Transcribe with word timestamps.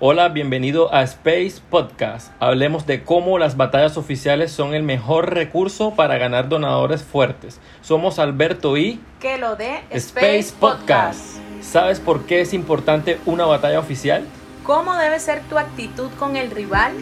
Hola, 0.00 0.28
bienvenido 0.28 0.94
a 0.94 1.02
Space 1.02 1.54
Podcast. 1.70 2.30
Hablemos 2.38 2.86
de 2.86 3.02
cómo 3.02 3.36
las 3.36 3.56
batallas 3.56 3.96
oficiales 3.96 4.52
son 4.52 4.72
el 4.72 4.84
mejor 4.84 5.34
recurso 5.34 5.96
para 5.96 6.18
ganar 6.18 6.48
donadores 6.48 7.02
fuertes. 7.02 7.58
Somos 7.80 8.20
Alberto 8.20 8.76
y 8.76 9.00
que 9.18 9.38
lo 9.38 9.56
de 9.56 9.80
Space, 9.90 10.52
Podcast. 10.60 11.38
¿Sabes 11.62 11.98
por 11.98 12.26
qué 12.26 12.42
es 12.42 12.54
importante 12.54 13.18
una 13.26 13.44
batalla 13.44 13.80
oficial? 13.80 14.24
¿Cómo 14.62 14.94
debe 14.94 15.18
ser 15.18 15.42
tu 15.48 15.58
actitud 15.58 16.10
con 16.16 16.36
el 16.36 16.52
rival? 16.52 16.92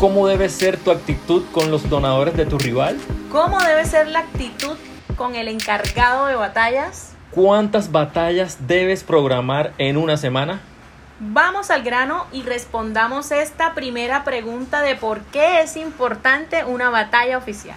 ¿Cómo 0.00 0.26
debe 0.26 0.48
ser 0.48 0.76
tu 0.76 0.90
actitud 0.90 1.44
con 1.52 1.70
los 1.70 1.88
donadores 1.88 2.36
de 2.36 2.46
tu 2.46 2.58
rival? 2.58 2.98
¿Cómo 3.30 3.60
debe 3.60 3.84
ser 3.84 4.08
la 4.08 4.18
actitud 4.18 4.76
con 5.16 5.36
el 5.36 5.46
encargado 5.46 6.26
de 6.26 6.34
batallas? 6.34 7.14
¿Cuántas 7.30 7.92
batallas 7.92 8.66
debes 8.66 9.04
programar 9.04 9.72
en 9.78 9.96
una 9.96 10.16
semana? 10.16 10.62
Vamos 11.20 11.70
al 11.70 11.84
grano 11.84 12.26
y 12.32 12.42
respondamos 12.42 13.30
esta 13.30 13.72
primera 13.74 14.24
pregunta 14.24 14.82
de 14.82 14.96
por 14.96 15.20
qué 15.26 15.60
es 15.60 15.76
importante 15.76 16.64
una 16.64 16.90
batalla 16.90 17.38
oficial. 17.38 17.76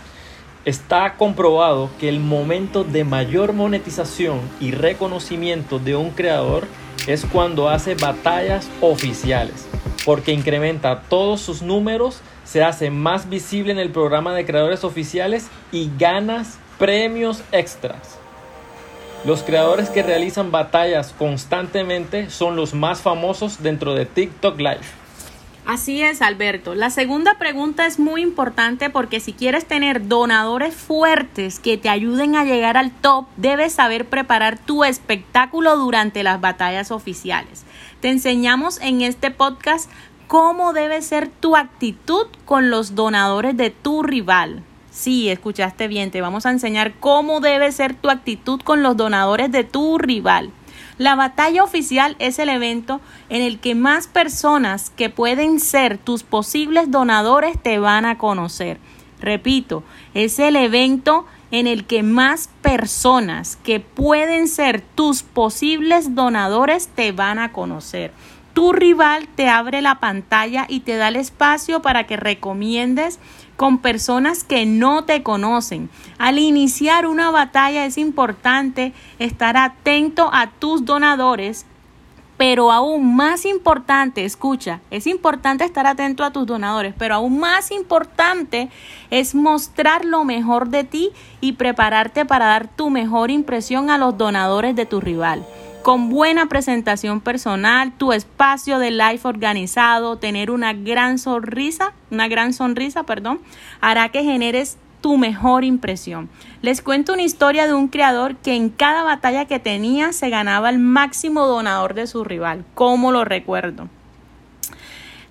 Está 0.66 1.14
comprobado 1.18 1.92
que 2.00 2.09
el 2.09 2.20
momento 2.20 2.84
de 2.84 3.04
mayor 3.04 3.54
monetización 3.54 4.42
y 4.59 4.72
reconocimiento 4.72 5.78
de 5.78 5.95
un 5.95 6.09
creador 6.09 6.68
es 7.05 7.28
cuando 7.28 7.70
hace 7.70 7.94
batallas 7.94 8.68
oficiales, 8.81 9.67
porque 10.04 10.34
incrementa 10.34 11.04
todos 11.04 11.40
sus 11.40 11.62
números, 11.62 12.22
se 12.44 12.64
hace 12.64 12.90
más 12.90 13.30
visible 13.30 13.72
en 13.72 13.78
el 13.78 13.92
programa 13.92 14.34
de 14.34 14.48
creadores 14.48 14.84
oficiales 14.84 15.48
y 15.72 15.92
ganas 16.00 16.58
premios 16.80 17.44
extras. 17.52 18.17
Los 19.27 19.44
creadores 19.44 19.90
que 19.90 20.04
realizan 20.04 20.52
batallas 20.52 21.12
constantemente 21.12 22.30
son 22.30 22.55
los 22.55 22.73
más 22.73 23.02
famosos 23.02 23.62
dentro 23.62 23.94
de 23.94 24.05
TikTok 24.05 24.58
Live. 24.58 24.80
Así 25.66 26.02
es, 26.02 26.22
Alberto. 26.22 26.76
La 26.76 26.90
segunda 26.91 27.38
pregunta 27.38 27.86
es 27.88 28.00
muy 28.00 28.22
importante 28.22 28.89
porque 28.89 29.19
si 29.19 29.34
quieres 29.34 29.66
tener 29.66 30.08
donadores 30.08 30.73
fuertes 30.73 31.59
que 31.59 31.78
te 31.78 31.89
ayuden 31.89 32.38
a 32.38 32.45
llegar 32.45 32.78
al 32.78 32.92
top, 32.92 33.25
debes 33.36 33.73
saber 33.73 34.06
preparar 34.06 34.58
tu 34.59 34.86
espectáculo 34.86 35.75
durante 35.75 36.23
las 36.23 36.39
batallas 36.39 36.89
oficiales. 36.89 37.66
Te 38.00 38.08
enseñamos 38.08 38.80
en 38.80 39.02
este 39.02 39.30
podcast 39.30 39.91
cómo 40.28 40.72
debe 40.72 41.02
ser 41.02 41.28
tu 41.28 41.58
actitud 41.58 42.28
con 42.45 42.69
los 42.69 42.95
donadores 42.95 43.58
de 43.58 43.72
tu 43.72 44.03
rival. 44.03 44.64
Sí, 44.98 45.30
escuchaste 45.30 45.88
bien, 45.88 46.09
te 46.09 46.22
vamos 46.22 46.48
a 46.48 46.50
enseñar 46.50 46.95
cómo 47.00 47.40
debe 47.40 47.72
ser 47.72 47.94
tu 47.94 48.09
actitud 48.09 48.59
con 48.62 48.81
los 48.81 48.98
donadores 48.98 49.52
de 49.52 49.64
tu 49.64 50.00
rival. 50.00 50.50
La 50.98 51.14
batalla 51.14 51.64
oficial 51.64 52.16
es 52.17 52.40
el 52.40 52.50
evento 52.50 53.00
en 53.30 53.44
el 53.44 53.59
que 53.59 53.75
más 53.75 54.08
personas 54.08 54.90
que 54.90 55.12
pueden 55.12 55.59
ser 55.59 56.00
tus 56.00 56.23
posibles 56.23 56.90
donadores 56.90 57.62
te 57.62 57.78
van 57.78 58.06
a 58.06 58.18
conocer. 58.18 58.80
Repito, 59.20 59.84
es 60.16 60.40
el 60.40 60.56
evento 60.56 61.28
en 61.52 61.68
el 61.68 61.86
que 61.86 62.02
más 62.02 62.50
personas 62.64 63.56
que 63.56 63.80
pueden 63.80 64.48
ser 64.48 64.81
tus 64.81 65.22
posibles 65.22 66.16
donadores 66.16 66.88
te 66.88 67.12
van 67.12 67.38
a 67.38 67.52
conocer. 67.52 68.12
Tu 68.58 68.73
rival 68.73 69.27
te 69.27 69.50
abre 69.50 69.83
la 69.83 70.00
pantalla 70.00 70.66
y 70.67 70.80
te 70.80 70.95
da 70.95 71.09
el 71.09 71.16
espacio 71.16 71.83
para 71.83 72.08
que 72.08 72.17
recomiendes 72.17 73.19
con 73.55 73.77
personas 73.77 74.44
que 74.44 74.66
no 74.66 75.03
te 75.03 75.22
conocen. 75.22 75.91
Al 76.17 76.39
iniciar 76.39 77.05
una 77.05 77.30
batalla 77.30 77.85
es 77.85 78.00
importante 78.00 78.94
estar 79.19 79.58
atento 79.58 80.31
a 80.33 80.47
tus 80.47 80.85
donadores 80.85 81.67
pero 82.38 82.72
aún 82.72 83.16
más 83.16 83.45
importante, 83.45 84.23
escucha, 84.23 84.80
es 84.91 85.08
importante 85.08 85.63
estar 85.63 85.88
atento 85.88 86.23
a 86.23 86.31
tus 86.31 86.45
donadores, 86.45 86.94
pero 86.95 87.16
aún 87.16 87.39
más 87.39 87.72
importante 87.72 88.69
es 89.09 89.33
mostrar 89.33 90.05
lo 90.05 90.23
mejor 90.23 90.69
de 90.69 90.83
ti 90.83 91.11
y 91.41 91.53
prepararte 91.53 92.25
para 92.25 92.45
dar 92.45 92.67
tu 92.67 92.91
mejor 92.91 93.31
impresión 93.31 93.90
a 93.90 93.97
los 93.97 94.17
donadores 94.19 94.75
de 94.75 94.85
tu 94.85 95.01
rival 95.01 95.46
con 95.88 96.09
buena 96.09 96.48
presentación 96.48 97.22
personal, 97.22 97.94
tu 97.98 98.12
espacio 98.12 98.78
de 98.78 98.92
live 98.92 99.22
organizado, 99.24 100.18
tener 100.18 100.52
una 100.52 100.74
gran 100.74 101.18
sonrisa, 101.18 101.94
una 102.12 102.28
gran 102.28 102.52
sonrisa, 102.52 103.03
perdón, 103.03 103.40
hará 103.80 104.09
que 104.09 104.22
generes 104.22 104.78
tu 105.00 105.16
mejor 105.16 105.64
impresión. 105.64 106.28
Les 106.62 106.81
cuento 106.81 107.14
una 107.14 107.22
historia 107.22 107.68
de 107.68 107.74
un 107.74 107.88
creador 107.88 108.36
que 108.36 108.53
en 108.53 108.68
cada 108.68 109.03
batalla 109.03 109.46
que 109.46 109.59
tenía 109.59 110.12
se 110.12 110.30
ganaba 110.30 110.70
el 110.70 110.78
máximo 110.78 111.47
donador 111.47 111.94
de 111.94 112.06
su 112.06 112.26
rival. 112.26 112.66
¿Cómo 112.74 113.14
lo 113.14 113.24
recuerdo? 113.24 113.88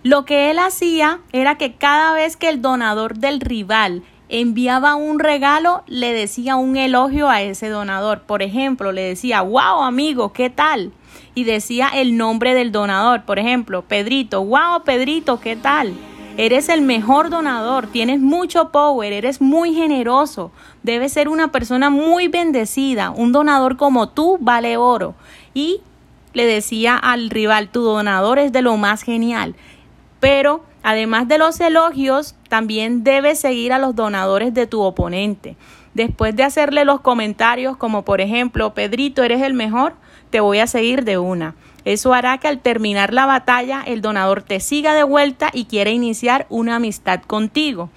Lo 0.03 0.25
que 0.25 0.51
él 0.51 0.59
hacía 0.59 1.19
era 1.33 1.59
que 1.59 1.75
cada 1.75 2.15
vez 2.15 2.39
que 2.39 2.49
el 2.49 2.63
donador 2.63 3.19
del 3.19 3.41
rival 3.41 4.05
enviaba 4.29 4.95
un 4.97 5.19
regalo, 5.19 5.83
le 5.87 6.13
decía 6.13 6.57
un 6.57 6.77
elogio 6.77 7.29
a 7.29 7.43
ese 7.43 7.69
donador. 7.69 8.23
Por 8.23 8.43
ejemplo, 8.43 8.93
le 8.93 9.03
decía, 9.03 9.43
wow 9.43 9.83
amigo, 9.83 10.33
¿qué 10.33 10.51
tal? 10.51 10.93
Y 11.35 11.45
decía 11.45 11.89
el 11.95 12.17
nombre 12.17 12.55
del 12.55 12.73
donador. 12.73 13.25
Por 13.25 13.39
ejemplo, 13.39 13.83
Pedrito, 13.83 14.45
wow 14.45 14.83
Pedrito, 14.85 15.41
¿qué 15.41 15.57
tal? 15.57 15.95
Eres 16.39 16.69
el 16.69 16.83
mejor 16.83 17.31
donador, 17.31 17.87
tienes 17.87 18.21
mucho 18.21 18.71
power, 18.71 19.11
eres 19.11 19.41
muy 19.41 19.73
generoso, 19.73 20.51
debes 20.83 21.15
ser 21.15 21.31
una 21.31 21.51
persona 21.51 21.89
muy 21.89 22.29
bendecida, 22.29 23.09
un 23.09 23.33
donador 23.33 23.79
como 23.79 24.11
tú 24.11 24.37
vale 24.39 24.77
oro. 24.77 25.15
Y 25.55 25.81
le 26.35 26.45
decía 26.45 26.97
al 26.99 27.31
rival, 27.31 27.71
tu 27.71 27.81
donador 27.81 28.39
es 28.39 28.53
de 28.53 28.61
lo 28.61 28.77
más 28.77 29.01
genial. 29.01 29.55
Pero 30.21 30.63
Además 30.89 31.27
de 31.27 31.37
los 31.37 31.59
elogios, 31.59 32.37
también 32.49 33.03
debes 33.03 33.41
seguir 33.41 33.73
a 33.73 33.81
los 33.81 33.97
donadores 33.97 34.55
de 34.55 34.69
tu 34.69 34.83
oponente. 34.83 35.57
Después 35.95 36.37
de 36.37 36.45
hacerle 36.45 36.85
los 36.85 37.01
comentarios 37.01 37.77
como 37.77 38.05
por 38.05 38.21
ejemplo, 38.21 38.73
Pedrito, 38.73 39.25
eres 39.25 39.43
el 39.43 39.53
mejor, 39.53 39.95
te 40.31 40.39
voy 40.39 40.61
a 40.61 40.69
seguir 40.69 41.03
de 41.03 41.19
una. 41.19 41.57
Eso 41.85 42.15
hará 42.15 42.39
que 42.39 42.47
al 42.47 42.61
terminar 42.61 43.13
la 43.13 43.27
batalla 43.27 43.83
el 43.85 44.01
donador 44.01 44.45
te 44.45 44.61
siga 44.61 44.95
de 44.95 45.03
vuelta 45.03 45.51
y 45.53 45.65
quiera 45.65 45.91
iniciar 45.91 46.47
una 46.51 46.77
amistad 46.77 47.21
contigo. 47.23 47.91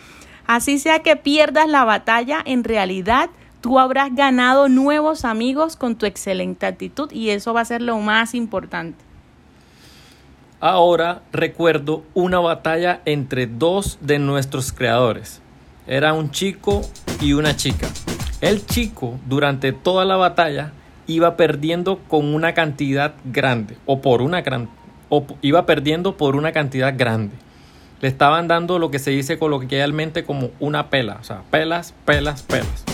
Así 0.47 0.79
sea 0.79 1.03
que 1.03 1.16
pierdas 1.16 1.69
la 1.69 1.85
batalla, 1.85 2.41
en 2.44 2.63
realidad 2.63 3.29
tú 3.61 3.77
habrás 3.77 4.16
ganado 4.16 4.67
nuevos 4.67 5.25
amigos 5.25 5.75
con 5.75 5.95
tu 5.95 6.07
excelente 6.07 6.66
actitud 6.66 7.11
y 7.11 7.29
eso 7.29 7.53
va 7.53 7.61
a 7.61 7.66
ser 7.66 7.83
lo 7.83 8.00
más 8.00 8.33
importante. 8.33 9.09
Ahora 10.62 11.22
recuerdo 11.31 12.03
una 12.14 12.40
batalla 12.40 13.02
entre 13.06 13.47
dos 13.47 13.97
de 14.02 14.20
nuestros 14.20 14.74
creadores. 14.74 15.42
Era 15.88 16.12
un 16.12 16.31
chico 16.31 16.81
y 17.22 17.31
una 17.31 17.56
chica. 17.56 17.88
El 18.42 18.66
chico 18.66 19.18
durante 19.25 19.72
toda 19.72 20.03
la 20.03 20.18
batalla 20.18 20.74
iba 21.08 21.38
perdiendo 21.38 22.00
con 22.09 22.34
una 22.34 22.53
cantidad 22.53 23.14
grande 23.24 23.78
o 23.86 24.02
por 24.02 24.22
una 24.22 24.42
gran 24.42 24.69
o 25.08 25.25
iba 25.42 25.66
perdiendo 25.66 26.18
por 26.18 26.36
una 26.36 26.52
cantidad 26.52 26.94
grande. 26.96 27.36
Le 28.02 28.09
estaban 28.09 28.50
dando 28.50 28.80
lo 28.80 28.92
que 28.92 29.00
se 29.00 29.12
dice 29.12 29.40
coloquialmente 29.40 30.25
como 30.25 30.52
una 30.59 30.90
pela, 30.90 31.18
o 31.22 31.24
sea, 31.24 31.42
pelas, 31.50 31.94
pelas, 32.06 32.44
pelas. 32.44 32.88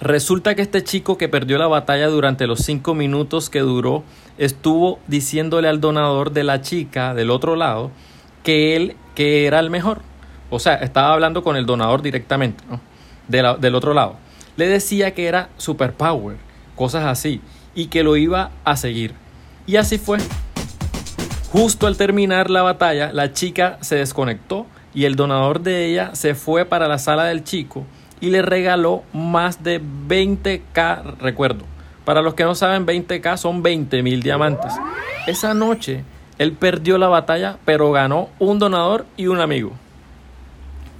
Resulta 0.00 0.54
que 0.54 0.62
este 0.62 0.82
chico 0.82 1.18
que 1.18 1.28
perdió 1.28 1.58
la 1.58 1.66
batalla 1.66 2.06
durante 2.06 2.46
los 2.46 2.60
cinco 2.60 2.94
minutos 2.94 3.50
que 3.50 3.60
duró 3.60 4.02
estuvo 4.38 4.98
diciéndole 5.08 5.68
al 5.68 5.82
donador 5.82 6.32
de 6.32 6.42
la 6.42 6.62
chica 6.62 7.12
del 7.12 7.30
otro 7.30 7.54
lado 7.54 7.90
que 8.42 8.76
él 8.76 8.96
que 9.14 9.46
era 9.46 9.60
el 9.60 9.68
mejor. 9.68 10.00
O 10.48 10.58
sea, 10.58 10.76
estaba 10.76 11.12
hablando 11.12 11.42
con 11.42 11.56
el 11.56 11.66
donador 11.66 12.00
directamente, 12.00 12.64
¿no? 12.70 12.80
del 13.28 13.74
otro 13.74 13.92
lado. 13.92 14.16
Le 14.56 14.66
decía 14.66 15.12
que 15.14 15.26
era 15.26 15.50
superpower, 15.58 16.36
cosas 16.74 17.04
así, 17.04 17.40
y 17.74 17.86
que 17.86 18.02
lo 18.02 18.16
iba 18.16 18.50
a 18.64 18.76
seguir. 18.76 19.14
Y 19.66 19.76
así 19.76 19.98
fue. 19.98 20.18
Justo 21.52 21.86
al 21.86 21.96
terminar 21.96 22.48
la 22.48 22.62
batalla, 22.62 23.12
la 23.12 23.32
chica 23.32 23.76
se 23.82 23.96
desconectó 23.96 24.66
y 24.94 25.04
el 25.04 25.14
donador 25.14 25.60
de 25.60 25.86
ella 25.86 26.14
se 26.14 26.34
fue 26.34 26.64
para 26.64 26.88
la 26.88 26.98
sala 26.98 27.24
del 27.24 27.44
chico 27.44 27.84
y 28.20 28.30
le 28.30 28.42
regaló 28.42 29.02
más 29.12 29.62
de 29.62 29.80
20k, 29.80 31.18
recuerdo. 31.18 31.64
Para 32.04 32.22
los 32.22 32.34
que 32.34 32.44
no 32.44 32.54
saben, 32.54 32.86
20k 32.86 33.36
son 33.36 33.62
20 33.62 34.02
mil 34.02 34.22
diamantes. 34.22 34.72
Esa 35.26 35.54
noche 35.54 36.04
él 36.38 36.52
perdió 36.52 36.96
la 36.96 37.08
batalla, 37.08 37.58
pero 37.64 37.92
ganó 37.92 38.30
un 38.38 38.58
donador 38.58 39.04
y 39.16 39.26
un 39.26 39.40
amigo. 39.40 39.72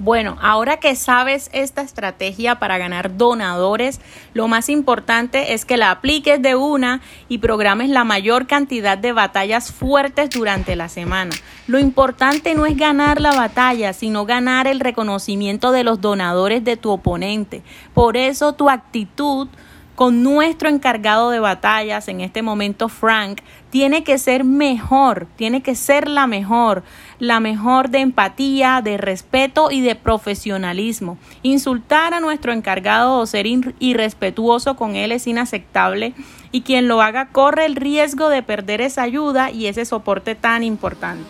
Bueno, 0.02 0.38
ahora 0.41 0.79
que 0.79 0.97
sabes 0.97 1.50
esta 1.52 1.82
estrategia 1.82 2.58
para 2.58 2.79
ganar 2.79 3.19
donadores, 3.19 4.00
lo 4.32 4.49
más 4.49 4.70
importante 4.70 5.52
es 5.52 5.67
que 5.67 5.76
la 5.76 5.91
apliques 5.91 6.41
de 6.41 6.55
una 6.55 7.02
y 7.29 7.37
programes 7.37 7.91
la 7.91 8.02
mayor 8.05 8.47
cantidad 8.47 8.97
de 8.97 9.12
batallas 9.12 9.70
fuertes 9.70 10.31
durante 10.31 10.75
la 10.75 10.88
semana. 10.88 11.32
Lo 11.67 11.79
importante 11.79 12.55
no 12.55 12.64
es 12.64 12.79
ganar 12.79 13.20
la 13.20 13.32
batalla, 13.32 13.93
sino 13.93 14.25
ganar 14.25 14.67
el 14.67 14.81
reconocimiento 14.81 15.70
de 15.70 15.85
los 15.85 16.00
donadores 16.00 16.64
de 16.64 16.79
tu 16.79 16.88
oponente. 16.88 17.62
Por 17.93 18.17
eso 18.17 18.55
tu 18.55 18.70
actitud 18.70 19.49
con 19.95 20.23
nuestro 20.23 20.69
encargado 20.69 21.31
de 21.31 21.41
batallas, 21.41 22.09
en 22.09 22.21
este 22.21 22.43
momento 22.43 22.89
Frank, 22.89 23.41
tiene 23.71 24.03
que 24.03 24.19
ser 24.19 24.45
mejor, 24.45 25.27
tiene 25.37 25.63
que 25.63 25.75
ser 25.75 26.09
la 26.09 26.27
mejor, 26.27 26.83
la 27.19 27.39
mejor 27.39 27.91
de 27.91 28.01
empatía, 28.01 28.81
de 28.83 28.97
respeto 28.97 29.71
y 29.71 29.81
de 29.81 29.95
profesionalismo. 29.95 31.19
Insultar 31.43 32.15
a 32.15 32.21
nuestro 32.21 32.53
encargado 32.53 33.19
o 33.19 33.27
ser 33.27 33.47
irrespetuoso 33.79 34.77
con 34.77 34.97
él 34.97 35.13
es 35.13 35.27
inaceptable 35.27 36.15
y 36.51 36.63
quien 36.63 36.89
lo 36.89 37.03
haga 37.03 37.27
corre 37.27 37.67
el 37.67 37.77
riesgo 37.77 38.29
de 38.29 38.43
perder 38.43 38.81
esa 38.81 39.03
ayuda 39.03 39.51
y 39.51 39.67
ese 39.67 39.85
soporte 39.85 40.35
tan 40.35 40.65
importante. 40.65 41.25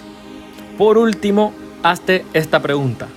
Por 0.78 0.96
último, 0.96 1.52
hazte 1.82 2.24
esta 2.32 2.60
pregunta. 2.60 3.08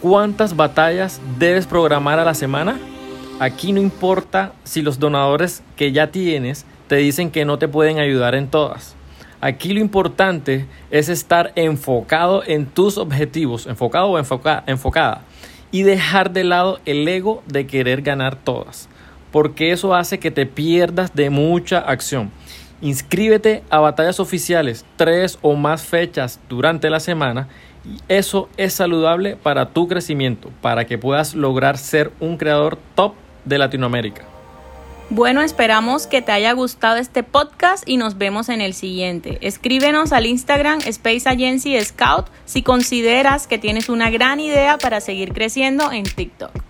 ¿Cuántas 0.00 0.54
batallas 0.54 1.20
debes 1.38 1.66
programar 1.66 2.20
a 2.20 2.24
la 2.24 2.34
semana? 2.34 2.78
Aquí 3.40 3.72
no 3.72 3.80
importa 3.80 4.52
si 4.64 4.82
los 4.82 4.98
donadores 4.98 5.62
que 5.76 5.92
ya 5.92 6.10
tienes 6.10 6.66
te 6.88 6.96
dicen 6.96 7.30
que 7.30 7.44
no 7.44 7.56
te 7.56 7.68
pueden 7.68 8.00
ayudar 8.00 8.34
en 8.34 8.48
todas. 8.48 8.96
Aquí 9.40 9.72
lo 9.72 9.78
importante 9.78 10.66
es 10.90 11.08
estar 11.08 11.52
enfocado 11.54 12.42
en 12.44 12.66
tus 12.66 12.98
objetivos, 12.98 13.68
enfocado 13.68 14.08
o 14.08 14.18
enfocada, 14.18 15.22
y 15.70 15.82
dejar 15.82 16.32
de 16.32 16.42
lado 16.42 16.80
el 16.84 17.06
ego 17.06 17.44
de 17.46 17.68
querer 17.68 18.02
ganar 18.02 18.34
todas, 18.34 18.88
porque 19.30 19.70
eso 19.70 19.94
hace 19.94 20.18
que 20.18 20.32
te 20.32 20.44
pierdas 20.44 21.14
de 21.14 21.30
mucha 21.30 21.78
acción. 21.78 22.32
Inscríbete 22.80 23.62
a 23.70 23.78
batallas 23.78 24.18
oficiales 24.18 24.84
tres 24.96 25.38
o 25.42 25.54
más 25.54 25.82
fechas 25.82 26.40
durante 26.48 26.90
la 26.90 26.98
semana 26.98 27.46
y 27.84 27.98
eso 28.08 28.48
es 28.56 28.72
saludable 28.72 29.36
para 29.36 29.70
tu 29.70 29.86
crecimiento, 29.86 30.50
para 30.60 30.86
que 30.86 30.98
puedas 30.98 31.36
lograr 31.36 31.78
ser 31.78 32.10
un 32.18 32.36
creador 32.36 32.78
top 32.96 33.14
de 33.44 33.58
Latinoamérica. 33.58 34.24
Bueno, 35.10 35.40
esperamos 35.40 36.06
que 36.06 36.20
te 36.20 36.32
haya 36.32 36.52
gustado 36.52 36.98
este 36.98 37.22
podcast 37.22 37.88
y 37.88 37.96
nos 37.96 38.18
vemos 38.18 38.50
en 38.50 38.60
el 38.60 38.74
siguiente. 38.74 39.38
Escríbenos 39.40 40.12
al 40.12 40.26
Instagram 40.26 40.80
Space 40.84 41.26
Agency 41.26 41.80
Scout 41.80 42.26
si 42.44 42.62
consideras 42.62 43.46
que 43.46 43.56
tienes 43.56 43.88
una 43.88 44.10
gran 44.10 44.38
idea 44.38 44.76
para 44.76 45.00
seguir 45.00 45.32
creciendo 45.32 45.90
en 45.92 46.04
TikTok. 46.04 46.67